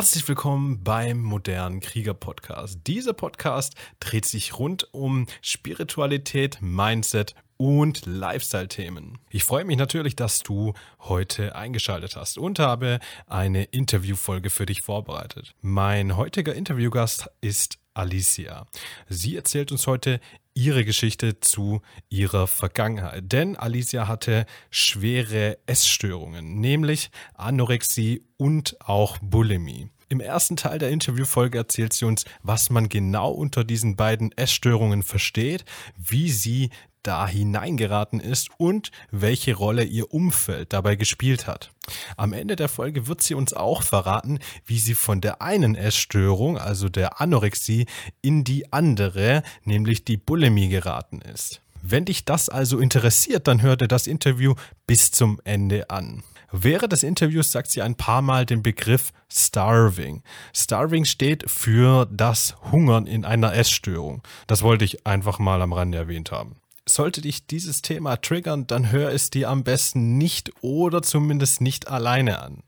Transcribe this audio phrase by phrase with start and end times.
[0.00, 2.78] Herzlich willkommen beim modernen Krieger Podcast.
[2.86, 9.18] Dieser Podcast dreht sich rund um Spiritualität, Mindset und Lifestyle-Themen.
[9.28, 14.80] Ich freue mich natürlich, dass du heute eingeschaltet hast und habe eine Interviewfolge für dich
[14.80, 15.54] vorbereitet.
[15.60, 18.64] Mein heutiger Interviewgast ist Alicia.
[19.10, 20.20] Sie erzählt uns heute
[20.54, 23.24] ihre Geschichte zu ihrer Vergangenheit.
[23.32, 29.90] Denn Alicia hatte schwere Essstörungen, nämlich Anorexie und auch Bulimie.
[30.10, 35.04] Im ersten Teil der Interviewfolge erzählt sie uns, was man genau unter diesen beiden Essstörungen
[35.04, 35.64] versteht,
[35.96, 36.70] wie sie
[37.04, 41.70] da hineingeraten ist und welche Rolle ihr Umfeld dabei gespielt hat.
[42.16, 46.58] Am Ende der Folge wird sie uns auch verraten, wie sie von der einen Essstörung,
[46.58, 47.86] also der Anorexie,
[48.20, 51.62] in die andere, nämlich die Bulimie geraten ist.
[51.82, 54.54] Wenn dich das also interessiert, dann hör dir das Interview
[54.88, 56.24] bis zum Ende an.
[56.52, 60.22] Während des Interviews sagt sie ein paar Mal den Begriff Starving.
[60.52, 64.22] Starving steht für das Hungern in einer Essstörung.
[64.48, 66.56] Das wollte ich einfach mal am Rande erwähnt haben.
[66.88, 71.88] Sollte dich dieses Thema triggern, dann hör es dir am besten nicht oder zumindest nicht
[71.88, 72.64] alleine an.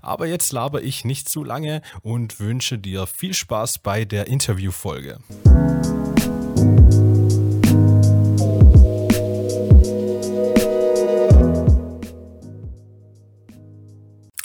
[0.00, 5.18] Aber jetzt laber ich nicht zu lange und wünsche dir viel Spaß bei der Interviewfolge.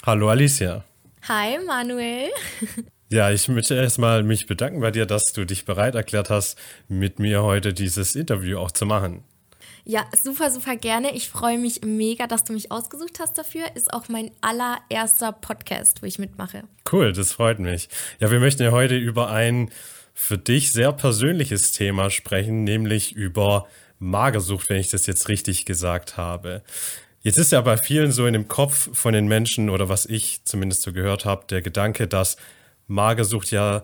[0.06, 0.84] Hallo Alicia.
[1.26, 2.30] Hi Manuel.
[3.08, 7.20] Ja, ich möchte erstmal mich bedanken bei dir, dass du dich bereit erklärt hast, mit
[7.20, 9.22] mir heute dieses Interview auch zu machen.
[9.84, 11.14] Ja, super, super gerne.
[11.14, 13.64] Ich freue mich mega, dass du mich ausgesucht hast dafür.
[13.76, 16.64] Ist auch mein allererster Podcast, wo ich mitmache.
[16.90, 17.88] Cool, das freut mich.
[18.18, 19.70] Ja, wir möchten ja heute über ein
[20.12, 23.68] für dich sehr persönliches Thema sprechen, nämlich über
[24.00, 26.62] Magersucht, wenn ich das jetzt richtig gesagt habe.
[27.26, 30.44] Jetzt ist ja bei vielen so in dem Kopf von den Menschen oder was ich
[30.44, 32.36] zumindest so gehört habe, der Gedanke, dass
[32.86, 33.82] Magersucht ja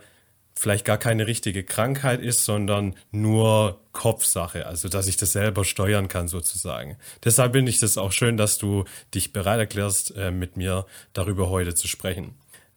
[0.54, 6.06] vielleicht gar keine richtige Krankheit ist, sondern nur Kopfsache, also dass ich das selber steuern
[6.06, 6.98] kann sozusagen.
[7.24, 11.50] Deshalb finde ich das auch schön, dass du dich bereit erklärst, äh, mit mir darüber
[11.50, 12.36] heute zu sprechen.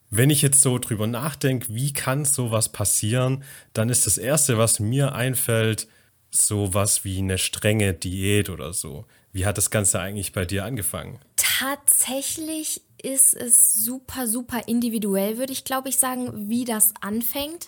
[0.09, 3.43] Wenn ich jetzt so drüber nachdenke, wie kann sowas passieren,
[3.73, 5.87] dann ist das Erste, was mir einfällt,
[6.31, 9.05] sowas wie eine strenge Diät oder so.
[9.35, 11.19] Wie hat das Ganze eigentlich bei dir angefangen?
[11.35, 17.67] Tatsächlich ist es super, super individuell, würde ich glaube ich sagen, wie das anfängt.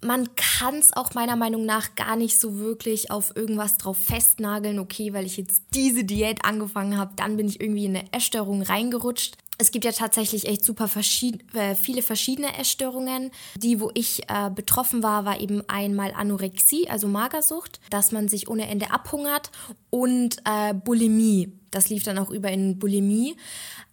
[0.00, 4.78] Man kann es auch meiner Meinung nach gar nicht so wirklich auf irgendwas drauf festnageln,
[4.78, 8.62] okay, weil ich jetzt diese Diät angefangen habe, dann bin ich irgendwie in eine Essstörung
[8.62, 13.30] reingerutscht es gibt ja tatsächlich echt super verschied äh, viele verschiedene Essstörungen.
[13.56, 18.48] Die, wo ich äh, betroffen war, war eben einmal Anorexie, also Magersucht, dass man sich
[18.48, 19.50] ohne Ende abhungert
[19.90, 21.52] und äh, Bulimie.
[21.70, 23.36] Das lief dann auch über in Bulimie.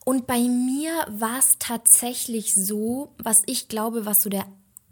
[0.03, 4.45] Und bei mir war es tatsächlich so, was ich glaube, was so der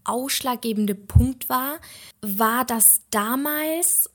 [0.04, 1.80] ausschlaggebende Punkt war,
[2.22, 4.10] war, dass damals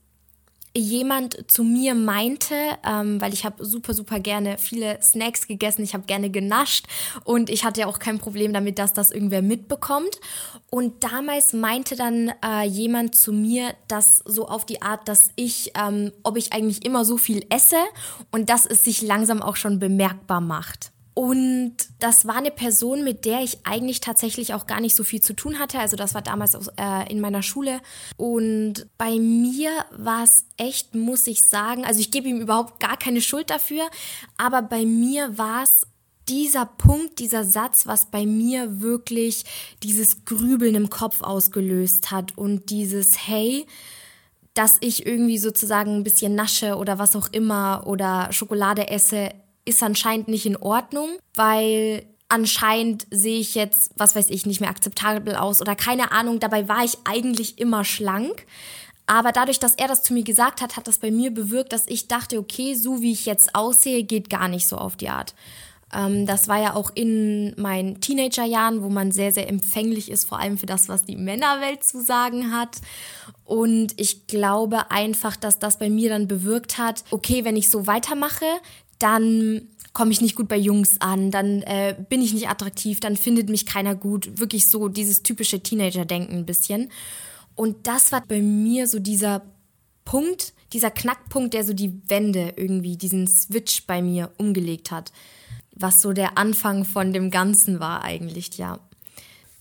[0.77, 2.55] jemand zu mir meinte,
[2.85, 6.87] ähm, weil ich habe super, super gerne viele Snacks gegessen, ich habe gerne genascht
[7.25, 10.21] und ich hatte ja auch kein Problem damit, dass das irgendwer mitbekommt.
[10.71, 15.73] Und damals meinte dann äh, jemand zu mir, dass so auf die Art, dass ich,
[15.81, 17.79] ähm, ob ich eigentlich immer so viel esse
[18.33, 20.94] und dass es sich langsam auch schon bemerkbar macht.
[21.15, 25.23] Und das war eine Person, mit der ich eigentlich tatsächlich auch gar nicht so viel
[25.23, 25.79] zu tun hatte.
[25.79, 27.81] Also das war damals äh, in meiner Schule.
[28.17, 32.97] Und bei mir war es echt, muss ich sagen, also ich gebe ihm überhaupt gar
[32.97, 33.89] keine Schuld dafür,
[34.37, 35.87] aber bei mir war es
[36.29, 39.45] dieser Punkt, dieser Satz, was bei mir wirklich
[39.83, 43.67] dieses Grübeln im Kopf ausgelöst hat und dieses Hey,
[44.55, 49.31] dass ich irgendwie sozusagen ein bisschen nasche oder was auch immer oder Schokolade esse,
[49.64, 54.70] ist anscheinend nicht in Ordnung, weil anscheinend sehe ich jetzt, was weiß ich, nicht mehr
[54.70, 56.40] akzeptabel aus oder keine Ahnung.
[56.40, 58.46] Dabei war ich eigentlich immer schlank.
[59.06, 61.87] Aber dadurch, dass er das zu mir gesagt hat, hat das bei mir bewirkt, dass
[61.87, 65.34] ich dachte, okay, so wie ich jetzt aussehe, geht gar nicht so auf die Art.
[65.94, 70.38] Ähm, das war ja auch in meinen Teenagerjahren, wo man sehr, sehr empfänglich ist, vor
[70.38, 72.78] allem für das, was die Männerwelt zu sagen hat.
[73.44, 77.87] Und ich glaube einfach, dass das bei mir dann bewirkt hat, okay, wenn ich so
[77.87, 78.46] weitermache,
[79.05, 83.17] dann komme ich nicht gut bei Jungs an, dann äh, bin ich nicht attraktiv, dann
[83.17, 84.41] findet mich keiner gut.
[84.41, 86.91] Wirklich so dieses typische Teenager-Denken ein bisschen.
[87.55, 89.43] Und das war bei mir so dieser
[90.06, 95.12] Punkt, dieser Knackpunkt, der so die Wende irgendwie, diesen Switch bei mir umgelegt hat.
[95.73, 98.81] Was so der Anfang von dem Ganzen war eigentlich, ja.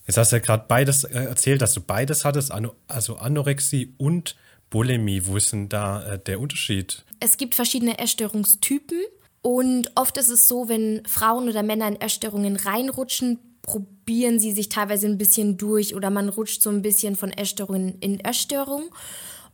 [0.08, 2.52] Jetzt hast du ja gerade beides äh, erzählt, dass du beides hattest,
[2.88, 4.38] also Anorexie und
[4.70, 5.26] Bulimie.
[5.26, 7.04] Wo ist denn da äh, der Unterschied?
[7.20, 9.00] Es gibt verschiedene Essstörungstypen
[9.44, 14.70] und oft ist es so, wenn Frauen oder Männer in Essstörungen reinrutschen, probieren sie sich
[14.70, 18.84] teilweise ein bisschen durch oder man rutscht so ein bisschen von Essstörung in Essstörung.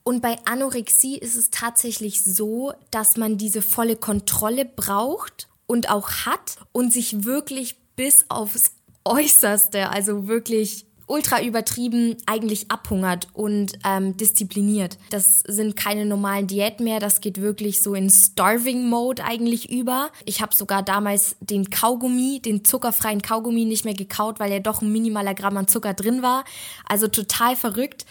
[0.04, 6.12] Und bei Anorexie ist es tatsächlich so, dass man diese volle Kontrolle braucht und auch
[6.12, 8.74] hat und sich wirklich bis aufs
[9.06, 14.98] Äußerste, also wirklich ultra übertrieben eigentlich abhungert und ähm, diszipliniert.
[15.10, 20.12] Das sind keine normalen Diäten mehr, das geht wirklich so in Starving-Mode eigentlich über.
[20.26, 24.82] Ich habe sogar damals den Kaugummi, den zuckerfreien Kaugummi nicht mehr gekaut, weil ja doch
[24.82, 26.46] ein minimaler Gramm an Zucker drin war.
[26.88, 28.06] Also total verrückt.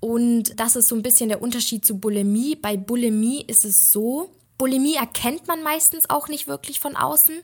[0.00, 2.56] Und das ist so ein bisschen der Unterschied zu Bulimie.
[2.56, 4.30] Bei Bulimie ist es so,
[4.60, 7.34] Bulimie erkennt man meistens auch nicht wirklich von außen,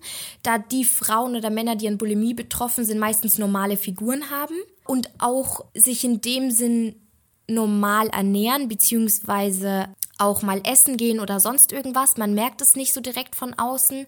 [0.42, 4.54] da die Frauen oder Männer, die an Bulimie betroffen sind, meistens normale Figuren haben
[4.84, 6.94] und auch sich in dem Sinn
[7.48, 12.18] normal ernähren, beziehungsweise auch mal essen gehen oder sonst irgendwas.
[12.18, 14.06] Man merkt es nicht so direkt von außen,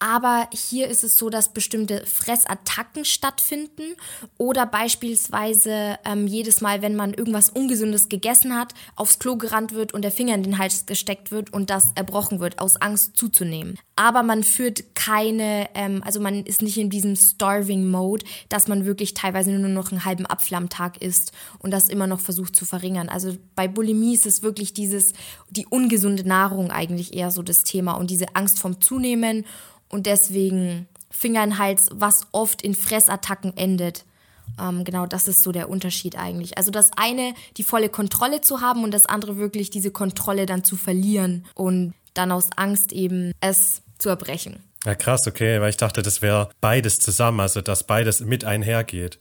[0.00, 3.94] aber hier ist es so, dass bestimmte Fressattacken stattfinden
[4.38, 9.92] oder beispielsweise ähm, jedes Mal, wenn man irgendwas Ungesundes gegessen hat, aufs Klo gerannt wird
[9.92, 13.78] und der Finger in den Hals gesteckt wird und das erbrochen wird, aus Angst zuzunehmen.
[13.94, 19.12] Aber man führt keine, ähm, also man ist nicht in diesem Starving-Mode, dass man wirklich
[19.12, 22.64] teilweise nur noch einen halben Apfel am Tag isst und das immer noch versucht zu
[22.64, 23.10] verringern.
[23.10, 25.12] Also bei Bulimie ist es wirklich dieses,
[25.50, 29.44] die ungesunde Nahrung eigentlich eher so das Thema und diese Angst vom Zunehmen
[29.90, 34.04] und deswegen Finger in den Hals, was oft in Fressattacken endet.
[34.58, 36.56] Ähm, genau, das ist so der Unterschied eigentlich.
[36.56, 40.64] Also das eine, die volle Kontrolle zu haben und das andere wirklich diese Kontrolle dann
[40.64, 44.62] zu verlieren und dann aus Angst eben es zu erbrechen.
[44.84, 49.18] Ja, krass, okay, weil ich dachte, das wäre beides zusammen, also dass beides mit einhergeht.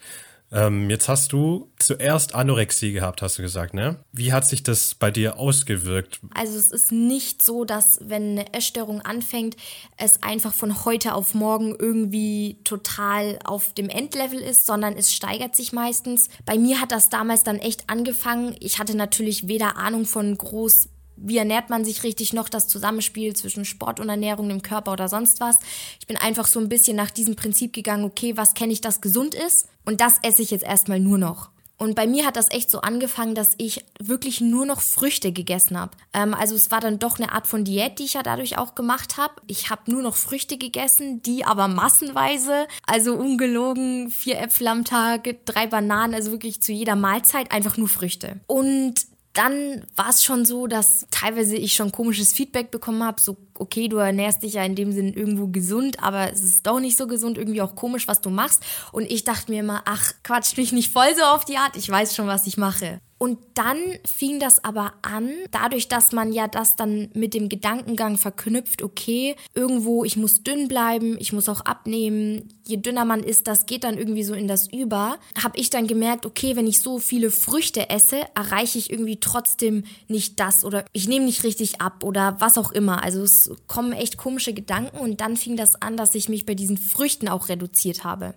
[0.52, 4.04] Ähm, jetzt hast du zuerst Anorexie gehabt, hast du gesagt, ne?
[4.12, 6.20] Wie hat sich das bei dir ausgewirkt?
[6.34, 9.56] Also es ist nicht so, dass wenn eine Essstörung anfängt,
[9.98, 15.56] es einfach von heute auf morgen irgendwie total auf dem Endlevel ist, sondern es steigert
[15.56, 16.30] sich meistens.
[16.46, 18.56] Bei mir hat das damals dann echt angefangen.
[18.60, 20.90] Ich hatte natürlich weder Ahnung von groß
[21.22, 25.08] wie ernährt man sich richtig noch, das Zusammenspiel zwischen Sport und Ernährung im Körper oder
[25.08, 25.60] sonst was.
[26.00, 29.02] Ich bin einfach so ein bisschen nach diesem Prinzip gegangen, okay, was kenne ich, das
[29.02, 31.50] gesund ist und das esse ich jetzt erstmal nur noch.
[31.80, 35.80] Und bei mir hat das echt so angefangen, dass ich wirklich nur noch Früchte gegessen
[35.80, 35.92] habe.
[36.14, 38.76] Ähm, also es war dann doch eine Art von Diät, die ich ja dadurch auch
[38.76, 39.36] gemacht habe.
[39.48, 45.30] Ich habe nur noch Früchte gegessen, die aber massenweise, also ungelogen, vier Äpfel am Tag,
[45.46, 48.42] drei Bananen, also wirklich zu jeder Mahlzeit einfach nur Früchte.
[48.46, 48.96] Und
[49.34, 53.88] dann war es schon so, dass teilweise ich schon komisches Feedback bekommen habe, so okay,
[53.88, 57.08] du ernährst dich ja in dem Sinn irgendwo gesund, aber es ist doch nicht so
[57.08, 58.64] gesund, irgendwie auch komisch, was du machst.
[58.92, 61.90] Und ich dachte mir immer, ach, quatsch mich nicht voll so auf die Art, ich
[61.90, 63.02] weiß schon, was ich mache.
[63.20, 68.18] Und dann fing das aber an, dadurch, dass man ja das dann mit dem Gedankengang
[68.18, 72.48] verknüpft, okay, irgendwo, ich muss dünn bleiben, ich muss auch abnehmen.
[72.66, 75.18] Je dünner man ist, das geht dann irgendwie so in das Über.
[75.44, 79.84] Habe ich dann gemerkt, okay, wenn ich so viele Früchte esse, erreiche ich irgendwie trotzdem
[80.08, 83.04] nicht das oder ich nehme nicht richtig ab oder was auch immer.
[83.04, 86.56] Also es kommen echt komische Gedanken und dann fing das an, dass ich mich bei
[86.56, 88.34] diesen Früchten auch reduziert habe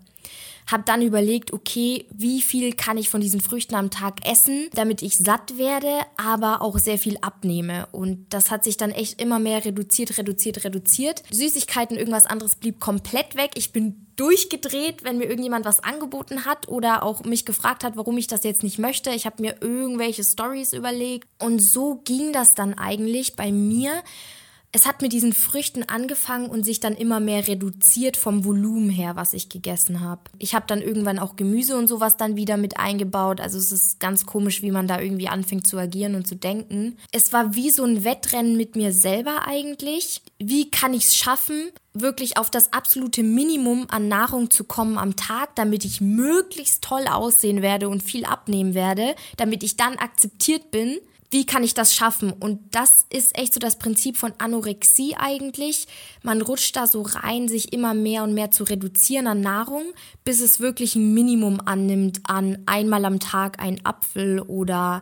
[0.66, 5.02] habe dann überlegt, okay, wie viel kann ich von diesen Früchten am Tag essen, damit
[5.02, 7.86] ich satt werde, aber auch sehr viel abnehme.
[7.92, 11.22] Und das hat sich dann echt immer mehr reduziert, reduziert, reduziert.
[11.30, 13.52] Süßigkeiten, irgendwas anderes blieb komplett weg.
[13.54, 18.16] Ich bin durchgedreht, wenn mir irgendjemand was angeboten hat oder auch mich gefragt hat, warum
[18.18, 19.10] ich das jetzt nicht möchte.
[19.10, 24.02] Ich habe mir irgendwelche Stories überlegt und so ging das dann eigentlich bei mir
[24.72, 29.16] es hat mit diesen Früchten angefangen und sich dann immer mehr reduziert vom Volumen her,
[29.16, 30.22] was ich gegessen habe.
[30.38, 33.42] Ich habe dann irgendwann auch Gemüse und sowas dann wieder mit eingebaut.
[33.42, 36.96] Also es ist ganz komisch, wie man da irgendwie anfängt zu agieren und zu denken.
[37.12, 40.22] Es war wie so ein Wettrennen mit mir selber eigentlich.
[40.38, 45.16] Wie kann ich es schaffen, wirklich auf das absolute Minimum an Nahrung zu kommen am
[45.16, 50.70] Tag, damit ich möglichst toll aussehen werde und viel abnehmen werde, damit ich dann akzeptiert
[50.70, 50.98] bin
[51.32, 52.30] wie kann ich das schaffen?
[52.30, 55.88] Und das ist echt so das Prinzip von Anorexie eigentlich.
[56.22, 59.84] Man rutscht da so rein, sich immer mehr und mehr zu reduzieren an Nahrung,
[60.24, 65.00] bis es wirklich ein Minimum annimmt an einmal am Tag ein Apfel oder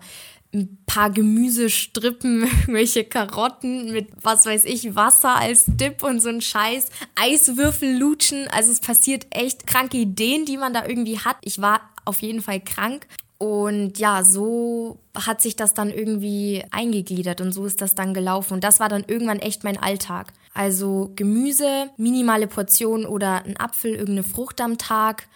[0.54, 6.40] ein paar Gemüsestrippen, irgendwelche Karotten mit was weiß ich, Wasser als Dip und so ein
[6.40, 8.46] Scheiß, Eiswürfel lutschen.
[8.52, 11.38] Also es passiert echt kranke Ideen, die man da irgendwie hat.
[11.42, 13.08] Ich war auf jeden Fall krank
[13.40, 18.52] und ja, so hat sich das dann irgendwie eingegliedert und so ist das dann gelaufen.
[18.52, 20.34] Und das war dann irgendwann echt mein Alltag.
[20.52, 25.26] Also Gemüse, minimale Portionen oder ein Apfel, irgendeine Frucht am Tag.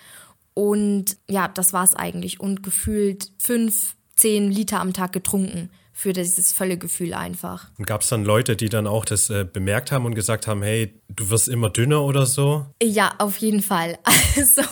[0.53, 2.41] Und ja, das war's eigentlich.
[2.41, 5.71] Und gefühlt fünf, zehn Liter am Tag getrunken.
[5.95, 7.69] Für dieses Völlegefühl einfach.
[7.79, 10.63] Und gab es dann Leute, die dann auch das äh, bemerkt haben und gesagt haben,
[10.63, 12.67] hey, du wirst immer dünner oder so?
[12.83, 13.99] Ja, auf jeden Fall.
[14.37, 14.63] Also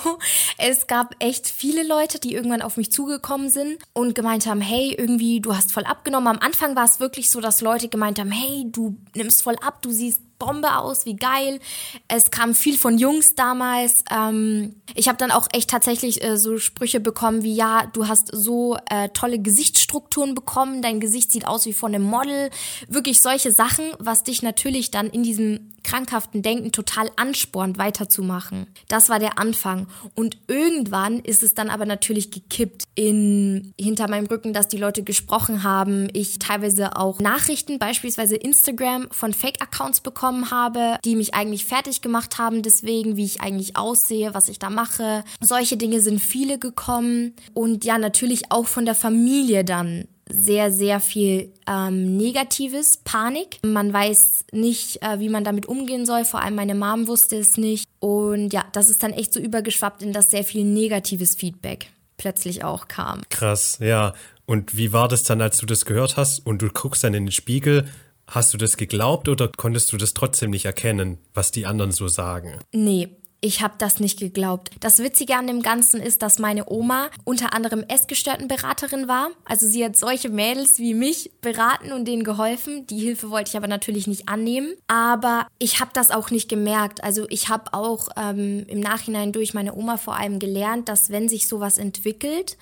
[0.59, 4.93] es gab echt viele Leute, die irgendwann auf mich zugekommen sind und gemeint haben, hey,
[4.99, 6.27] irgendwie, du hast voll abgenommen.
[6.27, 9.81] Am Anfang war es wirklich so, dass Leute gemeint haben, hey, du nimmst voll ab,
[9.83, 11.61] du siehst Bombe aus, wie geil.
[12.09, 14.03] Es kam viel von Jungs damals.
[14.11, 18.29] Ähm, ich habe dann auch echt tatsächlich äh, so Sprüche bekommen wie, ja, du hast
[18.33, 22.51] so äh, tolle Gesichtsstrukturen bekommen, dein Gesicht sieht aus wie von einem Model.
[22.89, 28.67] Wirklich solche Sachen, was dich natürlich dann in diesem krankhaften Denken total anspornt, weiterzumachen.
[28.89, 29.87] Das war der Anfang.
[30.15, 35.03] Und irgendwann ist es dann aber natürlich gekippt in hinter meinem Rücken, dass die Leute
[35.03, 36.09] gesprochen haben.
[36.13, 42.39] Ich teilweise auch Nachrichten, beispielsweise Instagram, von Fake-Accounts bekommen habe, die mich eigentlich fertig gemacht
[42.39, 45.25] haben, deswegen, wie ich eigentlich aussehe, was ich da mache.
[45.41, 47.35] Solche Dinge sind viele gekommen.
[47.55, 53.59] Und ja, natürlich auch von der Familie dann sehr, sehr viel ähm, Negatives, Panik.
[53.63, 56.25] Man weiß nicht, äh, wie man damit umgehen soll.
[56.25, 57.87] Vor allem meine Mom wusste es nicht.
[58.01, 62.65] Und ja, das ist dann echt so übergeschwappt in das sehr viel negatives Feedback plötzlich
[62.65, 63.23] auch kam.
[63.31, 64.15] Krass, ja.
[64.47, 67.27] Und wie war das dann, als du das gehört hast und du guckst dann in
[67.27, 67.89] den Spiegel?
[68.27, 72.09] Hast du das geglaubt oder konntest du das trotzdem nicht erkennen, was die anderen so
[72.09, 72.59] sagen?
[72.73, 73.09] Nee,
[73.45, 74.71] ich habe das nicht geglaubt.
[74.79, 79.31] Das Witzige an dem Ganzen ist, dass meine Oma unter anderem Essgestörtenberaterin war.
[79.45, 82.87] Also sie hat solche Mädels wie mich beraten und denen geholfen.
[82.87, 84.73] Die Hilfe wollte ich aber natürlich nicht annehmen.
[84.87, 87.03] Aber ich habe das auch nicht gemerkt.
[87.03, 91.29] Also ich habe auch ähm, im Nachhinein durch meine Oma vor allem gelernt, dass wenn
[91.29, 92.57] sich sowas entwickelt,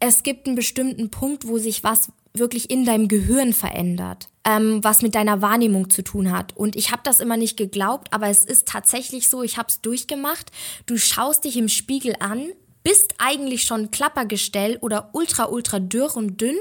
[0.00, 5.02] es gibt einen bestimmten Punkt, wo sich was wirklich in deinem Gehirn verändert, ähm, was
[5.02, 6.56] mit deiner Wahrnehmung zu tun hat.
[6.56, 9.80] Und ich habe das immer nicht geglaubt, aber es ist tatsächlich so, ich habe es
[9.80, 10.50] durchgemacht.
[10.86, 12.48] Du schaust dich im Spiegel an,
[12.84, 16.58] bist eigentlich schon Klappergestell oder ultra, ultra dürr und dünn,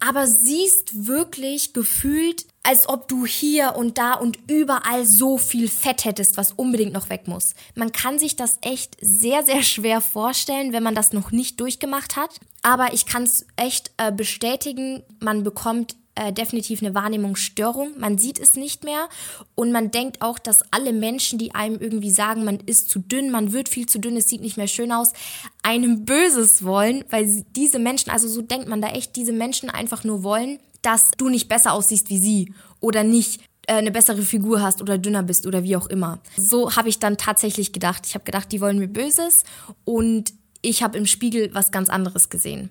[0.00, 6.04] aber siehst wirklich gefühlt, als ob du hier und da und überall so viel Fett
[6.04, 7.54] hättest, was unbedingt noch weg muss.
[7.74, 12.16] Man kann sich das echt sehr, sehr schwer vorstellen, wenn man das noch nicht durchgemacht
[12.16, 12.40] hat.
[12.62, 17.98] Aber ich kann es echt äh, bestätigen, man bekommt äh, definitiv eine Wahrnehmungsstörung.
[17.98, 19.08] Man sieht es nicht mehr
[19.54, 23.30] und man denkt auch, dass alle Menschen, die einem irgendwie sagen, man ist zu dünn,
[23.30, 25.14] man wird viel zu dünn, es sieht nicht mehr schön aus,
[25.62, 30.04] einem Böses wollen, weil diese Menschen, also so denkt man da echt, diese Menschen einfach
[30.04, 34.60] nur wollen, dass du nicht besser aussiehst wie sie oder nicht äh, eine bessere Figur
[34.60, 36.20] hast oder dünner bist oder wie auch immer.
[36.36, 38.02] So habe ich dann tatsächlich gedacht.
[38.06, 39.44] Ich habe gedacht, die wollen mir Böses
[39.84, 42.68] und ich habe im Spiegel was ganz anderes gesehen.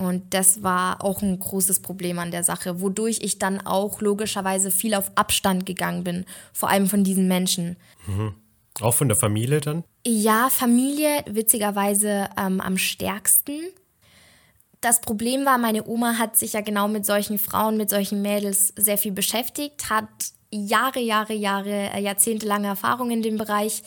[0.00, 4.70] Und das war auch ein großes Problem an der Sache, wodurch ich dann auch logischerweise
[4.70, 7.76] viel auf Abstand gegangen bin, vor allem von diesen Menschen.
[8.06, 8.34] Mhm.
[8.80, 9.84] Auch von der Familie dann?
[10.06, 13.60] Ja, Familie witzigerweise ähm, am stärksten.
[14.80, 18.72] Das Problem war, meine Oma hat sich ja genau mit solchen Frauen, mit solchen Mädels
[18.76, 20.08] sehr viel beschäftigt, hat
[20.50, 23.82] Jahre, Jahre, Jahre, äh, jahrzehntelange Erfahrung in dem Bereich.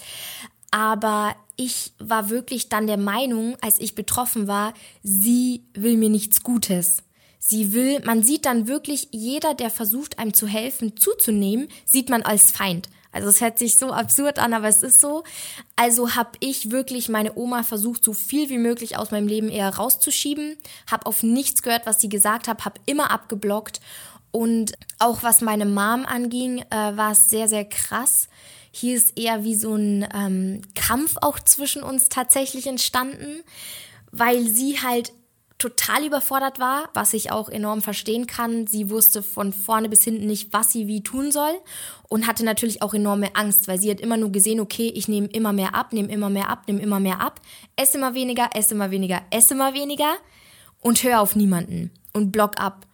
[0.70, 6.44] Aber ich war wirklich dann der Meinung, als ich betroffen war, sie will mir nichts
[6.44, 7.04] Gutes.
[7.40, 12.22] Sie will, man sieht dann wirklich, jeder, der versucht, einem zu helfen, zuzunehmen, sieht man
[12.22, 12.88] als Feind.
[13.12, 15.24] Also es hört sich so absurd an, aber es ist so.
[15.76, 19.70] Also habe ich wirklich meine Oma versucht, so viel wie möglich aus meinem Leben eher
[19.76, 20.58] rauszuschieben,
[20.90, 23.82] habe auf nichts gehört, was sie gesagt hat, habe immer abgeblockt
[24.32, 28.30] und auch was meine Mom anging, äh, war es sehr, sehr krass.
[28.76, 33.44] Hier ist eher wie so ein ähm, Kampf auch zwischen uns tatsächlich entstanden,
[34.12, 35.14] weil sie halt
[35.60, 38.66] total überfordert war, was ich auch enorm verstehen kann.
[38.66, 41.54] Sie wusste von vorne bis hinten nicht, was sie wie tun soll
[42.10, 45.28] und hatte natürlich auch enorme Angst, weil sie hat immer nur gesehen, okay, ich nehme
[45.28, 47.42] immer mehr ab, nehme immer mehr ab, nehme immer mehr ab,
[47.76, 50.16] esse immer weniger, esse immer weniger, esse immer weniger
[50.82, 52.88] und höre auf niemanden und block ab.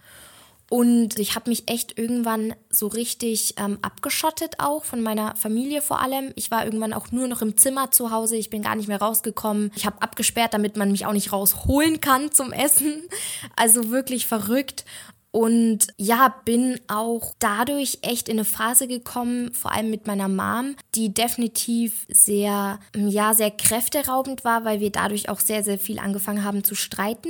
[0.69, 5.99] Und ich habe mich echt irgendwann so richtig ähm, abgeschottet auch von meiner Familie vor
[5.99, 6.31] allem.
[6.35, 8.37] Ich war irgendwann auch nur noch im Zimmer zu Hause.
[8.37, 9.71] Ich bin gar nicht mehr rausgekommen.
[9.75, 13.03] Ich habe abgesperrt, damit man mich auch nicht rausholen kann zum Essen.
[13.55, 14.85] Also wirklich verrückt.
[15.31, 20.75] Und ja, bin auch dadurch echt in eine Phase gekommen, vor allem mit meiner Mom,
[20.95, 26.43] die definitiv sehr, ja, sehr kräfteraubend war, weil wir dadurch auch sehr, sehr viel angefangen
[26.43, 27.29] haben zu streiten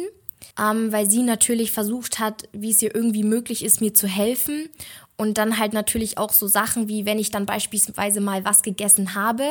[0.59, 4.69] ähm, weil sie natürlich versucht hat, wie es ihr irgendwie möglich ist, mir zu helfen.
[5.17, 9.15] Und dann halt natürlich auch so Sachen wie, wenn ich dann beispielsweise mal was gegessen
[9.15, 9.43] habe,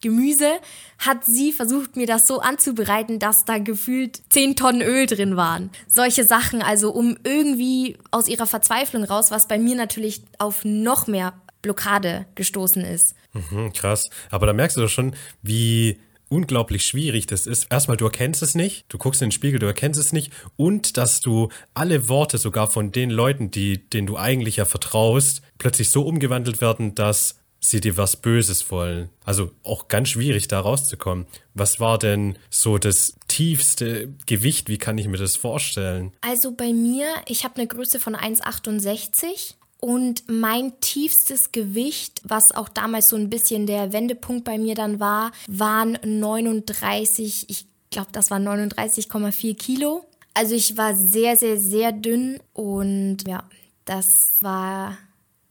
[0.00, 0.52] Gemüse,
[0.98, 5.70] hat sie versucht, mir das so anzubereiten, dass da gefühlt 10 Tonnen Öl drin waren.
[5.88, 11.08] Solche Sachen, also um irgendwie aus ihrer Verzweiflung raus, was bei mir natürlich auf noch
[11.08, 13.16] mehr Blockade gestoßen ist.
[13.32, 14.08] Mhm, krass.
[14.30, 17.66] Aber da merkst du doch schon, wie unglaublich schwierig das ist.
[17.70, 20.96] Erstmal, du erkennst es nicht, du guckst in den Spiegel, du erkennst es nicht und
[20.96, 25.90] dass du alle Worte sogar von den Leuten, die, denen du eigentlich ja vertraust, plötzlich
[25.90, 29.08] so umgewandelt werden, dass sie dir was Böses wollen.
[29.24, 31.26] Also auch ganz schwierig da rauszukommen.
[31.54, 34.68] Was war denn so das tiefste Gewicht?
[34.68, 36.12] Wie kann ich mir das vorstellen?
[36.20, 42.68] Also bei mir, ich habe eine Größe von 1,68 und mein tiefstes Gewicht, was auch
[42.68, 48.30] damals so ein bisschen der Wendepunkt bei mir dann war, waren 39, ich glaube, das
[48.30, 50.04] waren 39,4 Kilo.
[50.34, 53.44] Also ich war sehr, sehr, sehr dünn und ja,
[53.84, 54.96] das war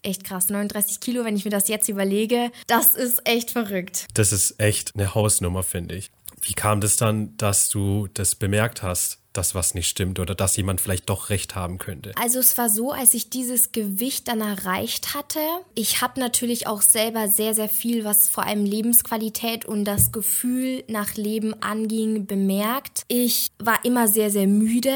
[0.01, 0.49] echt krass.
[0.49, 4.05] 39 Kilo, wenn ich mir das jetzt überlege, das ist echt verrückt.
[4.13, 6.11] Das ist echt eine Hausnummer, finde ich.
[6.41, 9.19] Wie kam das dann, dass du das bemerkt hast?
[9.37, 12.11] Dass was nicht stimmt oder dass jemand vielleicht doch recht haben könnte?
[12.19, 15.39] Also es war so, als ich dieses Gewicht dann erreicht hatte,
[15.75, 20.83] ich habe natürlich auch selber sehr, sehr viel, was vor allem Lebensqualität und das Gefühl
[20.87, 23.03] nach Leben anging, bemerkt.
[23.07, 24.95] Ich war immer sehr, sehr müde.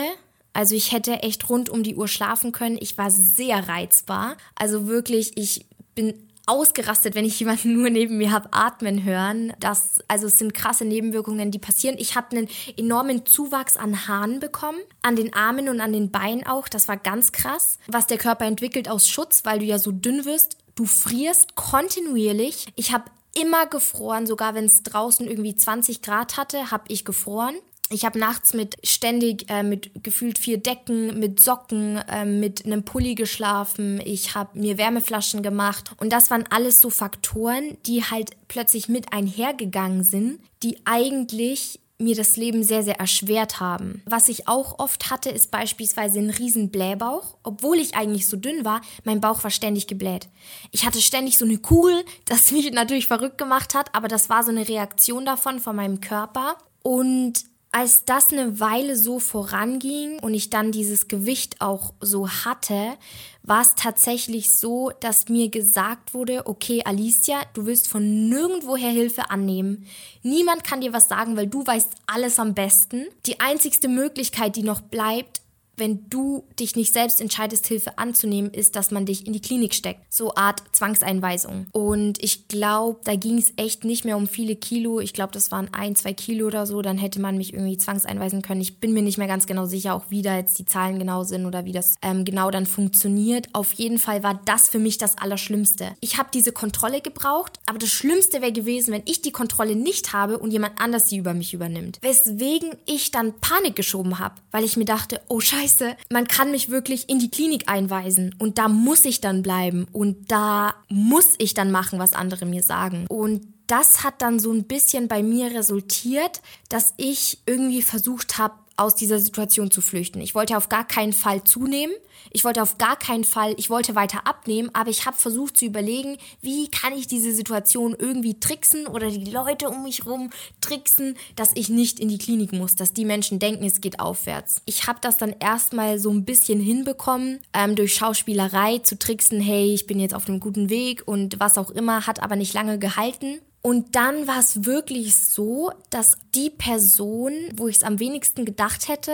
[0.53, 2.77] Also ich hätte echt rund um die Uhr schlafen können.
[2.79, 4.35] Ich war sehr reizbar.
[4.55, 6.13] Also wirklich, ich bin
[6.45, 9.53] ausgerastet, wenn ich jemanden nur neben mir habe atmen hören.
[9.59, 11.95] Das, also es sind krasse Nebenwirkungen, die passieren.
[11.99, 16.45] Ich habe einen enormen Zuwachs an Haaren bekommen, an den Armen und an den Beinen
[16.45, 16.67] auch.
[16.67, 20.25] Das war ganz krass, was der Körper entwickelt aus Schutz, weil du ja so dünn
[20.25, 20.57] wirst.
[20.75, 22.67] Du frierst kontinuierlich.
[22.75, 23.05] Ich habe
[23.39, 27.55] immer gefroren, sogar wenn es draußen irgendwie 20 Grad hatte, habe ich gefroren.
[27.91, 32.83] Ich habe nachts mit ständig äh, mit gefühlt vier Decken, mit Socken, äh, mit einem
[32.83, 34.01] Pulli geschlafen.
[34.03, 39.11] Ich habe mir Wärmeflaschen gemacht und das waren alles so Faktoren, die halt plötzlich mit
[39.11, 44.01] einhergegangen sind, die eigentlich mir das Leben sehr, sehr erschwert haben.
[44.05, 47.37] Was ich auch oft hatte, ist beispielsweise ein riesen Blähbauch.
[47.43, 50.27] Obwohl ich eigentlich so dünn war, mein Bauch war ständig gebläht.
[50.71, 54.43] Ich hatte ständig so eine Kugel, das mich natürlich verrückt gemacht hat, aber das war
[54.43, 56.55] so eine Reaktion davon von meinem Körper.
[56.83, 62.97] Und als das eine Weile so voranging und ich dann dieses Gewicht auch so hatte,
[63.43, 69.29] war es tatsächlich so, dass mir gesagt wurde, okay, Alicia, du willst von nirgendwoher Hilfe
[69.29, 69.87] annehmen.
[70.21, 73.05] Niemand kann dir was sagen, weil du weißt alles am besten.
[73.25, 75.40] Die einzigste Möglichkeit, die noch bleibt,
[75.81, 79.73] wenn du dich nicht selbst entscheidest, Hilfe anzunehmen, ist, dass man dich in die Klinik
[79.73, 80.01] steckt.
[80.13, 81.65] So Art Zwangseinweisung.
[81.71, 84.99] Und ich glaube, da ging es echt nicht mehr um viele Kilo.
[84.99, 86.83] Ich glaube, das waren ein, zwei Kilo oder so.
[86.83, 88.61] Dann hätte man mich irgendwie zwangseinweisen können.
[88.61, 91.23] Ich bin mir nicht mehr ganz genau sicher, auch wie da jetzt die Zahlen genau
[91.23, 93.47] sind oder wie das ähm, genau dann funktioniert.
[93.53, 95.93] Auf jeden Fall war das für mich das Allerschlimmste.
[95.99, 100.13] Ich habe diese Kontrolle gebraucht, aber das Schlimmste wäre gewesen, wenn ich die Kontrolle nicht
[100.13, 101.97] habe und jemand anders sie über mich übernimmt.
[102.03, 106.51] Weswegen ich dann Panik geschoben habe, weil ich mir dachte, oh scheiße, scheiße, man kann
[106.51, 111.35] mich wirklich in die Klinik einweisen und da muss ich dann bleiben und da muss
[111.37, 113.05] ich dann machen, was andere mir sagen.
[113.07, 118.55] Und das hat dann so ein bisschen bei mir resultiert, dass ich irgendwie versucht habe,
[118.81, 120.21] aus dieser Situation zu flüchten.
[120.21, 121.95] Ich wollte auf gar keinen Fall zunehmen.
[122.31, 125.65] Ich wollte auf gar keinen Fall, ich wollte weiter abnehmen, aber ich habe versucht zu
[125.65, 130.29] überlegen, wie kann ich diese Situation irgendwie tricksen oder die Leute um mich rum
[130.61, 134.61] tricksen, dass ich nicht in die Klinik muss, dass die Menschen denken, es geht aufwärts.
[134.65, 139.73] Ich habe das dann erstmal so ein bisschen hinbekommen, ähm, durch Schauspielerei zu tricksen, hey,
[139.73, 142.79] ich bin jetzt auf einem guten Weg und was auch immer, hat aber nicht lange
[142.79, 143.39] gehalten.
[143.61, 148.87] Und dann war es wirklich so, dass die Person, wo ich es am wenigsten gedacht
[148.87, 149.13] hätte,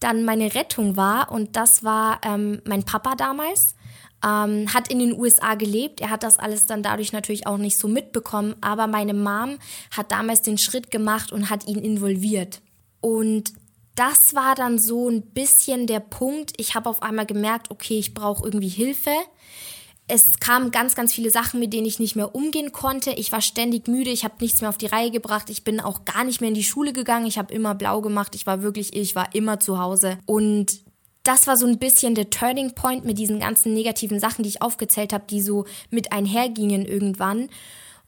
[0.00, 1.30] dann meine Rettung war.
[1.30, 3.74] Und das war ähm, mein Papa damals.
[4.24, 6.00] Ähm, hat in den USA gelebt.
[6.00, 8.56] Er hat das alles dann dadurch natürlich auch nicht so mitbekommen.
[8.60, 9.58] Aber meine Mom
[9.96, 12.60] hat damals den Schritt gemacht und hat ihn involviert.
[13.00, 13.52] Und
[13.94, 16.52] das war dann so ein bisschen der Punkt.
[16.56, 19.12] Ich habe auf einmal gemerkt, okay, ich brauche irgendwie Hilfe
[20.08, 23.10] es kamen ganz, ganz viele Sachen, mit denen ich nicht mehr umgehen konnte.
[23.10, 25.50] Ich war ständig müde, ich habe nichts mehr auf die Reihe gebracht.
[25.50, 27.26] Ich bin auch gar nicht mehr in die Schule gegangen.
[27.26, 28.34] Ich habe immer blau gemacht.
[28.34, 30.18] Ich war wirklich, ich war immer zu Hause.
[30.24, 30.80] Und
[31.24, 34.62] das war so ein bisschen der Turning Point mit diesen ganzen negativen Sachen, die ich
[34.62, 37.50] aufgezählt habe, die so mit einhergingen irgendwann,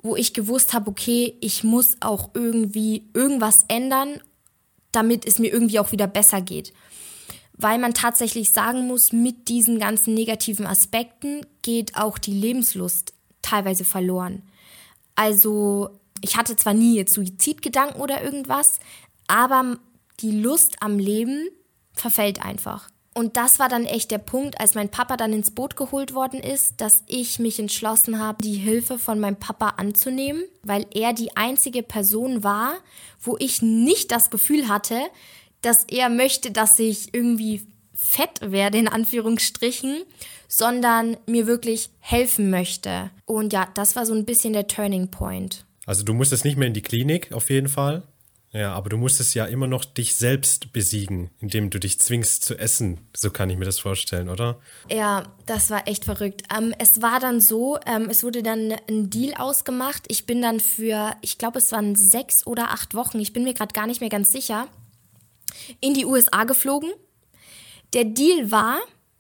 [0.03, 4.23] wo ich gewusst habe, okay, ich muss auch irgendwie irgendwas ändern,
[4.91, 6.73] damit es mir irgendwie auch wieder besser geht
[7.63, 13.85] weil man tatsächlich sagen muss, mit diesen ganzen negativen Aspekten geht auch die Lebenslust teilweise
[13.85, 14.43] verloren.
[15.15, 15.91] Also
[16.23, 18.79] ich hatte zwar nie jetzt Suizidgedanken oder irgendwas,
[19.27, 19.79] aber
[20.21, 21.49] die Lust am Leben
[21.93, 22.89] verfällt einfach.
[23.13, 26.41] Und das war dann echt der Punkt, als mein Papa dann ins Boot geholt worden
[26.41, 31.37] ist, dass ich mich entschlossen habe, die Hilfe von meinem Papa anzunehmen, weil er die
[31.37, 32.75] einzige Person war,
[33.21, 35.01] wo ich nicht das Gefühl hatte,
[35.63, 40.03] dass er möchte, dass ich irgendwie fett werde, in Anführungsstrichen,
[40.49, 43.11] sondern mir wirklich helfen möchte.
[43.27, 45.65] Und ja, das war so ein bisschen der Turning Point.
[45.87, 48.03] Also du musstest nicht mehr in die Klinik, auf jeden Fall.
[48.53, 52.59] Ja, aber du musstest ja immer noch dich selbst besiegen, indem du dich zwingst zu
[52.59, 52.99] essen.
[53.17, 54.59] So kann ich mir das vorstellen, oder?
[54.91, 56.43] Ja, das war echt verrückt.
[56.57, 60.03] Ähm, es war dann so, ähm, es wurde dann ein Deal ausgemacht.
[60.09, 63.55] Ich bin dann für, ich glaube, es waren sechs oder acht Wochen, ich bin mir
[63.55, 64.67] gerade gar nicht mehr ganz sicher,
[65.81, 66.91] in die USA geflogen.
[67.93, 68.79] Der Deal war,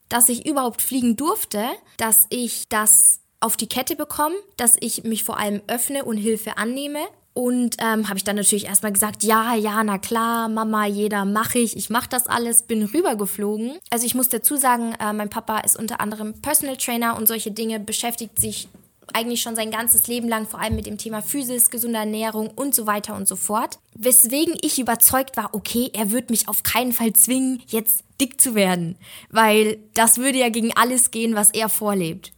[0.08, 1.64] dass ich überhaupt fliegen durfte,
[1.96, 6.58] dass ich das auf die Kette bekomme, dass ich mich vor allem öffne und Hilfe
[6.58, 7.00] annehme
[7.32, 11.58] und ähm, habe ich dann natürlich erstmal gesagt, ja, ja, na klar, Mama, jeder mache
[11.58, 13.78] ich, ich mache das alles, bin rübergeflogen.
[13.90, 17.52] Also ich muss dazu sagen, äh, mein Papa ist unter anderem Personal Trainer und solche
[17.52, 18.68] Dinge, beschäftigt sich
[19.14, 22.74] eigentlich schon sein ganzes Leben lang vor allem mit dem Thema Physis, gesunde Ernährung und
[22.74, 23.78] so weiter und so fort.
[23.94, 28.54] Weswegen ich überzeugt war, okay, er wird mich auf keinen Fall zwingen, jetzt dick zu
[28.54, 28.96] werden,
[29.30, 32.32] weil das würde ja gegen alles gehen, was er vorlebt.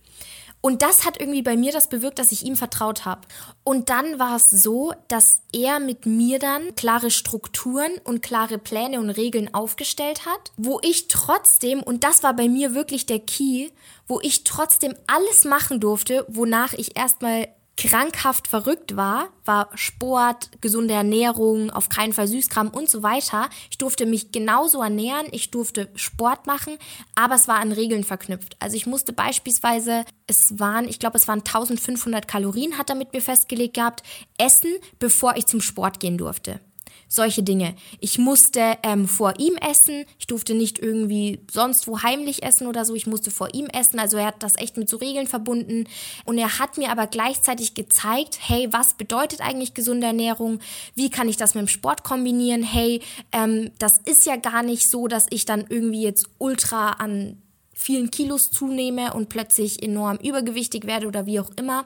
[0.64, 3.22] Und das hat irgendwie bei mir das bewirkt, dass ich ihm vertraut habe.
[3.64, 9.00] Und dann war es so, dass er mit mir dann klare Strukturen und klare Pläne
[9.00, 13.70] und Regeln aufgestellt hat, wo ich trotzdem, und das war bei mir wirklich der Key,
[14.06, 17.48] wo ich trotzdem alles machen durfte, wonach ich erstmal
[17.88, 23.48] krankhaft verrückt war, war Sport, gesunde Ernährung, auf keinen Fall Süßkram und so weiter.
[23.70, 26.78] Ich durfte mich genauso ernähren, ich durfte Sport machen,
[27.14, 28.56] aber es war an Regeln verknüpft.
[28.60, 33.12] Also ich musste beispielsweise, es waren, ich glaube, es waren 1500 Kalorien, hat er mit
[33.12, 34.02] mir festgelegt gehabt,
[34.38, 36.60] essen, bevor ich zum Sport gehen durfte
[37.08, 37.74] solche Dinge.
[38.00, 42.84] Ich musste ähm, vor ihm essen, ich durfte nicht irgendwie sonst wo heimlich essen oder
[42.84, 43.98] so, ich musste vor ihm essen.
[43.98, 45.86] Also er hat das echt mit so Regeln verbunden
[46.24, 50.60] und er hat mir aber gleichzeitig gezeigt, hey, was bedeutet eigentlich gesunde Ernährung?
[50.94, 52.62] Wie kann ich das mit dem Sport kombinieren?
[52.62, 53.02] Hey,
[53.32, 57.42] ähm, das ist ja gar nicht so, dass ich dann irgendwie jetzt ultra an
[57.82, 61.84] vielen Kilos zunehme und plötzlich enorm übergewichtig werde oder wie auch immer.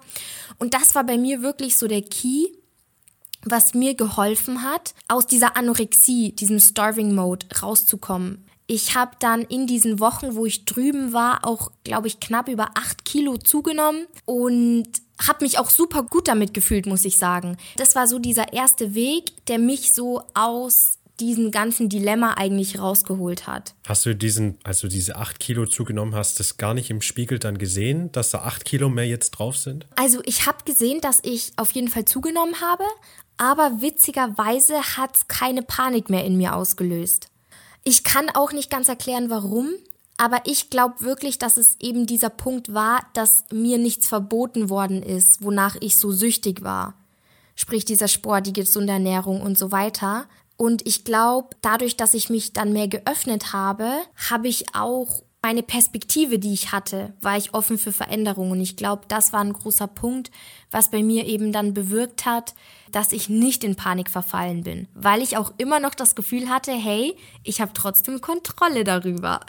[0.58, 2.48] Und das war bei mir wirklich so der Key,
[3.46, 8.44] was mir geholfen hat, aus dieser Anorexie, diesem Starving Mode rauszukommen.
[8.66, 12.70] Ich habe dann in diesen Wochen, wo ich drüben war, auch, glaube ich, knapp über
[12.74, 14.88] acht Kilo zugenommen und
[15.24, 17.56] habe mich auch super gut damit gefühlt, muss ich sagen.
[17.76, 23.46] Das war so dieser erste Weg, der mich so aus diesen ganzen Dilemma eigentlich rausgeholt
[23.46, 23.74] hat.
[23.86, 27.38] Hast du diesen, als du diese acht Kilo zugenommen hast, das gar nicht im Spiegel
[27.38, 29.86] dann gesehen, dass da acht Kilo mehr jetzt drauf sind?
[29.96, 32.84] Also ich habe gesehen, dass ich auf jeden Fall zugenommen habe,
[33.38, 37.28] aber witzigerweise hat es keine Panik mehr in mir ausgelöst.
[37.84, 39.70] Ich kann auch nicht ganz erklären, warum,
[40.16, 45.02] aber ich glaube wirklich, dass es eben dieser Punkt war, dass mir nichts verboten worden
[45.02, 46.94] ist, wonach ich so süchtig war.
[47.54, 50.26] Sprich dieser Sport, die gesunde Ernährung und so weiter.
[50.56, 53.90] Und ich glaube, dadurch, dass ich mich dann mehr geöffnet habe,
[54.30, 58.50] habe ich auch meine Perspektive, die ich hatte, war ich offen für Veränderungen.
[58.50, 60.32] Und ich glaube, das war ein großer Punkt,
[60.72, 62.54] was bei mir eben dann bewirkt hat,
[62.90, 66.72] dass ich nicht in Panik verfallen bin, weil ich auch immer noch das Gefühl hatte,
[66.72, 67.14] hey,
[67.44, 69.40] ich habe trotzdem Kontrolle darüber.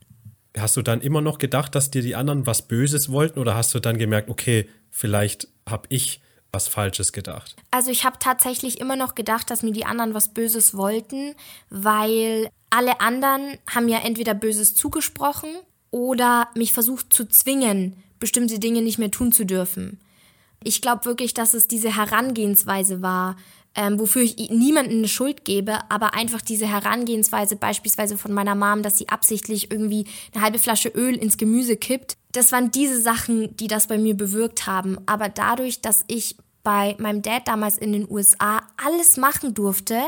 [0.58, 3.74] Hast du dann immer noch gedacht, dass dir die anderen was Böses wollten oder hast
[3.74, 6.22] du dann gemerkt, okay, vielleicht habe ich
[6.56, 7.54] was Falsches gedacht?
[7.70, 11.34] Also ich habe tatsächlich immer noch gedacht, dass mir die anderen was Böses wollten,
[11.68, 15.50] weil alle anderen haben ja entweder Böses zugesprochen
[15.90, 20.00] oder mich versucht zu zwingen, bestimmte Dinge nicht mehr tun zu dürfen.
[20.64, 23.36] Ich glaube wirklich, dass es diese Herangehensweise war,
[23.76, 28.82] ähm, wofür ich niemandem eine Schuld gebe, aber einfach diese Herangehensweise beispielsweise von meiner Mom,
[28.82, 32.14] dass sie absichtlich irgendwie eine halbe Flasche Öl ins Gemüse kippt.
[32.32, 34.96] Das waren diese Sachen, die das bei mir bewirkt haben.
[35.04, 40.00] Aber dadurch, dass ich bei meinem Dad damals in den USA alles machen durfte,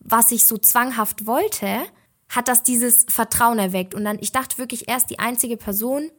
[0.00, 1.82] was ich so zwanghaft wollte,
[2.28, 3.94] hat das dieses Vertrauen erweckt.
[3.94, 6.10] Und dann, ich dachte wirklich erst die einzige Person,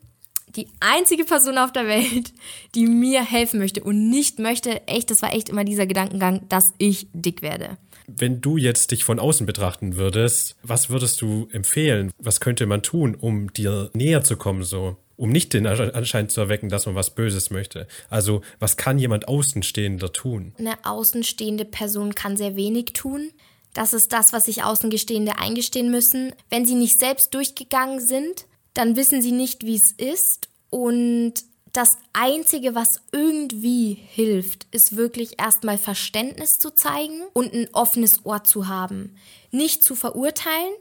[0.56, 2.32] die einzige Person auf der Welt,
[2.73, 6.71] die mir helfen möchte und nicht möchte, echt, das war echt immer dieser Gedankengang, dass
[6.77, 7.77] ich dick werde.
[8.08, 12.13] Wenn du jetzt dich von außen betrachten würdest, was würdest du empfehlen?
[12.17, 14.95] Was könnte man tun, um dir näher zu kommen, so?
[15.22, 17.86] Um nicht den Anschein zu erwecken, dass man was Böses möchte.
[18.10, 20.52] Also, was kann jemand Außenstehender tun?
[20.58, 23.30] Eine außenstehende Person kann sehr wenig tun.
[23.76, 26.34] Das ist das, was sich Außengestehende eingestehen müssen.
[26.50, 30.50] Wenn sie nicht selbst durchgegangen sind, dann wissen sie nicht, wie es ist.
[30.72, 31.36] Und
[31.72, 38.44] das Einzige, was irgendwie hilft, ist wirklich erstmal Verständnis zu zeigen und ein offenes Ohr
[38.44, 39.16] zu haben.
[39.52, 40.74] Nicht zu verurteilen,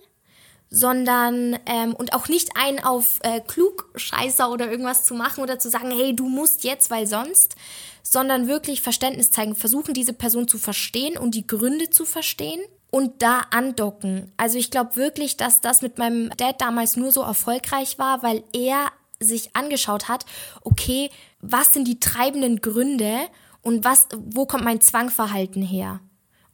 [0.70, 5.68] sondern ähm, und auch nicht einen auf äh, Klugscheißer oder irgendwas zu machen oder zu
[5.68, 7.56] sagen, hey, du musst jetzt, weil sonst,
[8.02, 13.22] sondern wirklich Verständnis zeigen, versuchen diese Person zu verstehen und die Gründe zu verstehen und
[13.22, 14.32] da andocken.
[14.36, 18.44] Also ich glaube wirklich, dass das mit meinem Dad damals nur so erfolgreich war, weil
[18.52, 18.86] er
[19.18, 20.24] sich angeschaut hat,
[20.62, 23.28] okay, was sind die treibenden Gründe
[23.62, 26.00] Und was, wo kommt mein Zwangverhalten her?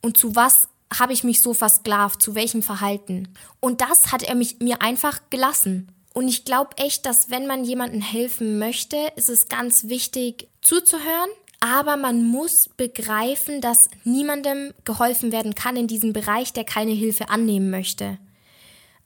[0.02, 2.22] Und zu was habe ich mich so versklavt?
[2.22, 3.29] Zu welchem Verhalten?
[3.61, 5.92] Und das hat er mich, mir einfach gelassen.
[6.14, 11.31] Und ich glaube echt, dass wenn man jemandem helfen möchte, ist es ganz wichtig zuzuhören.
[11.61, 17.29] Aber man muss begreifen, dass niemandem geholfen werden kann in diesem Bereich, der keine Hilfe
[17.29, 18.18] annehmen möchte.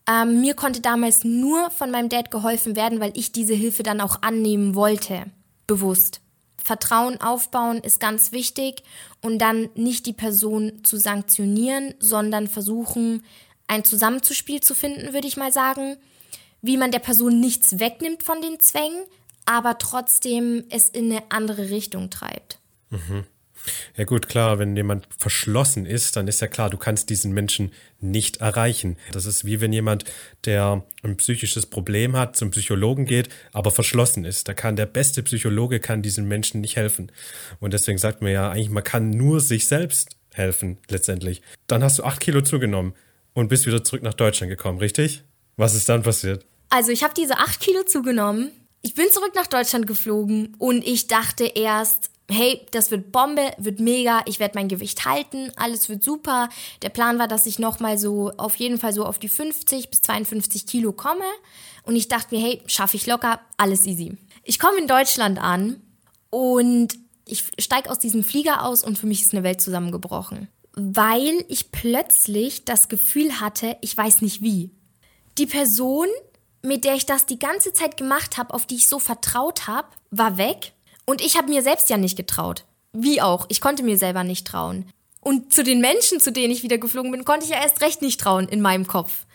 [0.07, 4.01] Ähm, mir konnte damals nur von meinem Dad geholfen werden, weil ich diese Hilfe dann
[4.01, 5.25] auch annehmen wollte.
[5.67, 6.21] Bewusst.
[6.63, 8.83] Vertrauen aufbauen ist ganz wichtig
[9.21, 13.23] und dann nicht die Person zu sanktionieren, sondern versuchen,
[13.67, 15.97] ein Zusammenzuspiel zu finden, würde ich mal sagen,
[16.61, 19.03] wie man der Person nichts wegnimmt von den Zwängen,
[19.45, 22.59] aber trotzdem es in eine andere Richtung treibt.
[22.89, 23.25] Mhm.
[23.95, 27.71] Ja gut, klar, wenn jemand verschlossen ist, dann ist ja klar, du kannst diesen Menschen
[27.99, 28.97] nicht erreichen.
[29.11, 30.05] Das ist wie wenn jemand,
[30.45, 34.47] der ein psychisches Problem hat, zum Psychologen geht, aber verschlossen ist.
[34.47, 37.11] Da kann der beste Psychologe kann diesen Menschen nicht helfen.
[37.59, 41.41] Und deswegen sagt man ja eigentlich, man kann nur sich selbst helfen, letztendlich.
[41.67, 42.93] Dann hast du acht Kilo zugenommen
[43.33, 45.23] und bist wieder zurück nach Deutschland gekommen, richtig?
[45.57, 46.45] Was ist dann passiert?
[46.69, 48.51] Also ich habe diese acht Kilo zugenommen.
[48.81, 53.79] Ich bin zurück nach Deutschland geflogen und ich dachte erst, hey, das wird Bombe, wird
[53.79, 56.49] mega, ich werde mein Gewicht halten, alles wird super.
[56.81, 60.01] Der Plan war, dass ich nochmal so auf jeden Fall so auf die 50 bis
[60.01, 61.25] 52 Kilo komme.
[61.83, 64.17] Und ich dachte mir, hey, schaffe ich locker, alles easy.
[64.43, 65.81] Ich komme in Deutschland an
[66.29, 70.47] und ich steige aus diesem Flieger aus und für mich ist eine Welt zusammengebrochen.
[70.73, 74.71] Weil ich plötzlich das Gefühl hatte, ich weiß nicht wie.
[75.37, 76.07] Die Person,
[76.61, 79.87] mit der ich das die ganze Zeit gemacht habe, auf die ich so vertraut habe,
[80.11, 80.73] war weg
[81.05, 82.65] und ich habe mir selbst ja nicht getraut.
[82.93, 84.85] Wie auch, ich konnte mir selber nicht trauen.
[85.21, 88.01] Und zu den Menschen, zu denen ich wieder geflogen bin, konnte ich ja erst recht
[88.01, 89.25] nicht trauen in meinem Kopf.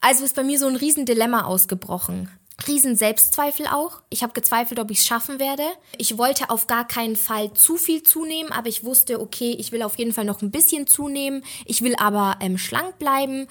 [0.00, 2.30] Also ist bei mir so ein Riesendilemma ausgebrochen.
[2.66, 4.00] Riesen Selbstzweifel auch.
[4.08, 5.62] Ich habe gezweifelt, ob ich es schaffen werde.
[5.98, 9.82] Ich wollte auf gar keinen Fall zu viel zunehmen, aber ich wusste, okay, ich will
[9.82, 11.44] auf jeden Fall noch ein bisschen zunehmen.
[11.66, 13.46] Ich will aber ähm, schlank bleiben.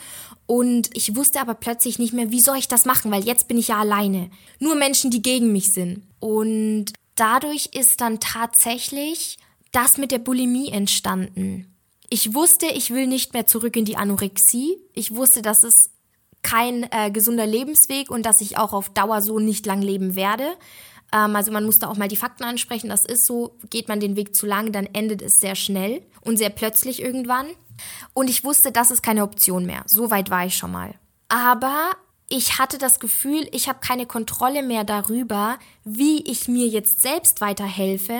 [0.48, 3.60] Und ich wusste aber plötzlich nicht mehr, wie soll ich das machen, weil jetzt bin
[3.60, 4.32] ich ja alleine.
[4.60, 6.04] Nur Menschen, die gegen mich sind.
[6.20, 9.38] Und dadurch ist dann tatsächlich
[9.72, 11.76] das mit der Bulimie entstanden.
[12.10, 14.78] Ich wusste, ich will nicht mehr zurück in die Anorexie.
[14.94, 15.92] Ich wusste, dass es
[16.44, 20.56] kein äh, gesunder Lebensweg und dass ich auch auf Dauer so nicht lang leben werde.
[21.12, 22.90] Ähm, also man muss da auch mal die Fakten ansprechen.
[22.90, 26.38] Das ist so, geht man den Weg zu lang, dann endet es sehr schnell und
[26.38, 27.48] sehr plötzlich irgendwann.
[28.14, 29.84] Und ich wusste, das ist keine Option mehr.
[29.88, 30.94] So weit war ich schon mal.
[31.28, 31.92] Aber
[32.28, 37.42] ich hatte das Gefühl, ich habe keine Kontrolle mehr darüber, wie ich mir jetzt selbst
[37.42, 38.20] weiterhelfe,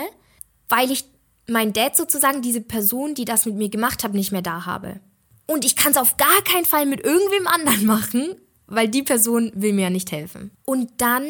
[0.70, 1.06] weil ich
[1.48, 5.00] mein Dad sozusagen, diese Person, die das mit mir gemacht hat, nicht mehr da habe.
[5.48, 8.36] Und ich kann es auf gar keinen Fall mit irgendwem anderen machen,
[8.68, 10.52] weil die Person will mir ja nicht helfen.
[10.66, 11.26] Und dann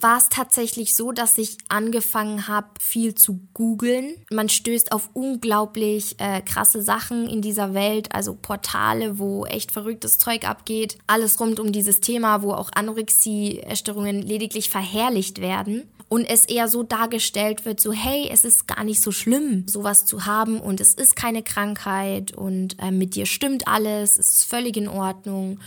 [0.00, 4.14] war es tatsächlich so, dass ich angefangen habe, viel zu googeln.
[4.30, 10.18] Man stößt auf unglaublich äh, krasse Sachen in dieser Welt, also Portale, wo echt verrücktes
[10.18, 10.98] Zeug abgeht.
[11.06, 15.82] Alles rund um dieses Thema, wo auch Anorexie-Essstörungen lediglich verherrlicht werden.
[16.08, 20.04] Und es eher so dargestellt wird, so hey, es ist gar nicht so schlimm, sowas
[20.04, 24.44] zu haben und es ist keine Krankheit und äh, mit dir stimmt alles, es ist
[24.44, 25.58] völlig in Ordnung.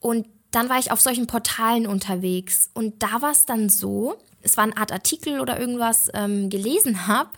[0.00, 4.56] Und dann war ich auf solchen Portalen unterwegs und da war es dann so, es
[4.56, 7.30] war eine Art Artikel oder irgendwas ähm, gelesen habe,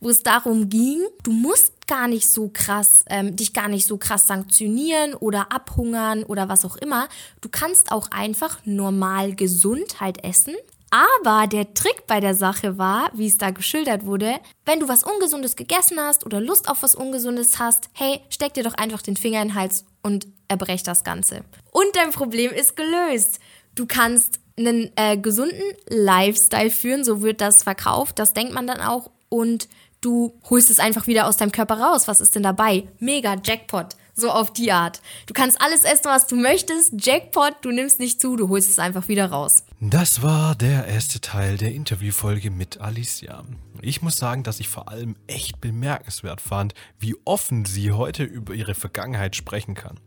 [0.00, 3.98] wo es darum ging, du musst gar nicht so krass, ähm, dich gar nicht so
[3.98, 7.08] krass sanktionieren oder abhungern oder was auch immer.
[7.40, 10.54] Du kannst auch einfach normal Gesundheit halt essen.
[10.90, 14.34] Aber der Trick bei der Sache war, wie es da geschildert wurde,
[14.66, 18.62] wenn du was Ungesundes gegessen hast oder Lust auf was Ungesundes hast, hey, steck dir
[18.62, 21.44] doch einfach den Finger in den Hals und erbrech das Ganze.
[21.70, 23.38] Und dein Problem ist gelöst.
[23.74, 28.80] Du kannst einen äh, gesunden Lifestyle führen, so wird das verkauft, das denkt man dann
[28.80, 29.68] auch und
[30.02, 32.06] du holst es einfach wieder aus deinem Körper raus.
[32.06, 32.88] Was ist denn dabei?
[32.98, 33.96] Mega Jackpot.
[34.14, 35.00] So auf die Art.
[35.26, 36.92] Du kannst alles essen, was du möchtest.
[36.98, 39.64] Jackpot, du nimmst nicht zu, du holst es einfach wieder raus.
[39.84, 43.42] Das war der erste Teil der Interviewfolge mit Alicia.
[43.80, 48.54] Ich muss sagen, dass ich vor allem echt bemerkenswert fand, wie offen sie heute über
[48.54, 49.98] ihre Vergangenheit sprechen kann.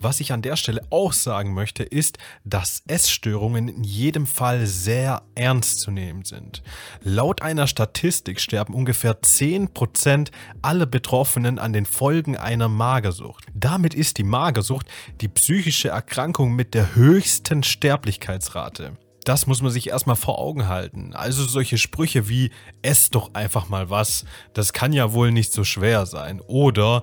[0.00, 5.20] Was ich an der Stelle auch sagen möchte, ist, dass Essstörungen in jedem Fall sehr
[5.34, 6.62] ernst zu nehmen sind.
[7.02, 10.30] Laut einer Statistik sterben ungefähr 10%
[10.62, 13.44] aller Betroffenen an den Folgen einer Magersucht.
[13.52, 14.86] Damit ist die Magersucht
[15.20, 18.96] die psychische Erkrankung mit der höchsten Sterblichkeitsrate.
[19.28, 21.12] Das muss man sich erstmal vor Augen halten.
[21.12, 25.64] Also solche Sprüche wie, ess doch einfach mal was, das kann ja wohl nicht so
[25.64, 26.40] schwer sein.
[26.46, 27.02] Oder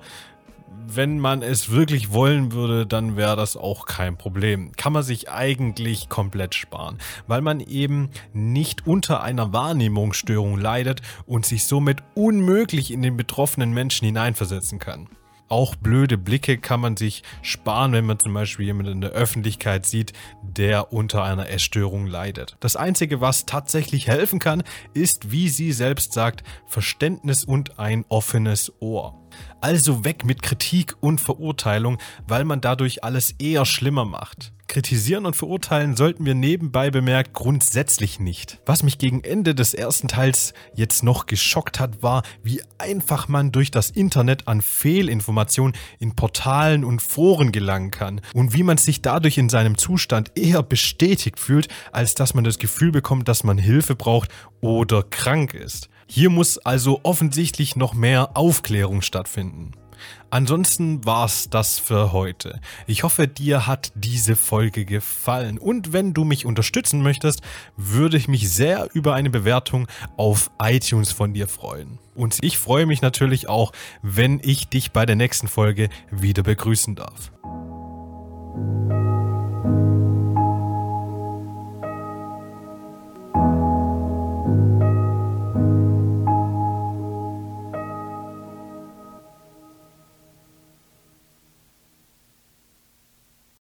[0.88, 4.72] wenn man es wirklich wollen würde, dann wäre das auch kein Problem.
[4.72, 11.46] Kann man sich eigentlich komplett sparen, weil man eben nicht unter einer Wahrnehmungsstörung leidet und
[11.46, 15.08] sich somit unmöglich in den betroffenen Menschen hineinversetzen kann.
[15.48, 19.86] Auch blöde Blicke kann man sich sparen, wenn man zum Beispiel jemanden in der Öffentlichkeit
[19.86, 22.56] sieht, der unter einer Essstörung leidet.
[22.60, 28.72] Das Einzige, was tatsächlich helfen kann, ist, wie sie selbst sagt, Verständnis und ein offenes
[28.80, 29.25] Ohr.
[29.60, 34.52] Also weg mit Kritik und Verurteilung, weil man dadurch alles eher schlimmer macht.
[34.68, 38.60] Kritisieren und verurteilen sollten wir nebenbei bemerkt grundsätzlich nicht.
[38.66, 43.52] Was mich gegen Ende des ersten Teils jetzt noch geschockt hat, war, wie einfach man
[43.52, 49.02] durch das Internet an Fehlinformationen in Portalen und Foren gelangen kann und wie man sich
[49.02, 53.58] dadurch in seinem Zustand eher bestätigt fühlt, als dass man das Gefühl bekommt, dass man
[53.58, 55.88] Hilfe braucht oder krank ist.
[56.06, 59.72] Hier muss also offensichtlich noch mehr Aufklärung stattfinden.
[60.30, 62.60] Ansonsten war's das für heute.
[62.86, 67.40] Ich hoffe, dir hat diese Folge gefallen und wenn du mich unterstützen möchtest,
[67.76, 71.98] würde ich mich sehr über eine Bewertung auf iTunes von dir freuen.
[72.14, 76.94] Und ich freue mich natürlich auch, wenn ich dich bei der nächsten Folge wieder begrüßen
[76.94, 77.32] darf.